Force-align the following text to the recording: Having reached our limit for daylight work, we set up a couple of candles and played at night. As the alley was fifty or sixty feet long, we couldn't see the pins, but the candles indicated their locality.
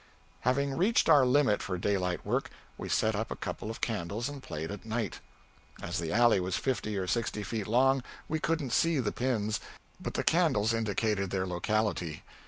Having 0.39 0.77
reached 0.77 1.09
our 1.09 1.27
limit 1.27 1.61
for 1.61 1.77
daylight 1.77 2.25
work, 2.25 2.49
we 2.75 2.89
set 2.89 3.15
up 3.15 3.29
a 3.29 3.35
couple 3.35 3.69
of 3.69 3.81
candles 3.81 4.29
and 4.29 4.41
played 4.41 4.71
at 4.71 4.83
night. 4.83 5.19
As 5.79 5.99
the 5.99 6.11
alley 6.11 6.39
was 6.39 6.57
fifty 6.57 6.97
or 6.97 7.05
sixty 7.05 7.43
feet 7.43 7.67
long, 7.67 8.01
we 8.27 8.39
couldn't 8.39 8.73
see 8.73 8.97
the 8.99 9.11
pins, 9.11 9.59
but 9.99 10.15
the 10.15 10.23
candles 10.23 10.73
indicated 10.73 11.29
their 11.29 11.45
locality. 11.45 12.23